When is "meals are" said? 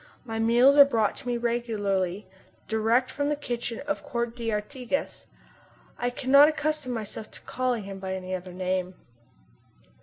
0.39-0.83